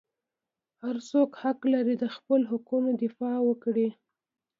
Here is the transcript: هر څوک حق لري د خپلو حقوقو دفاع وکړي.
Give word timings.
هر 0.83 0.95
څوک 1.09 1.29
حق 1.41 1.59
لري 1.73 1.95
د 1.99 2.05
خپلو 2.15 2.45
حقوقو 2.51 2.91
دفاع 3.03 3.37
وکړي. 3.43 3.87